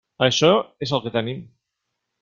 [0.27, 0.49] Això
[0.87, 1.47] és el que tenim.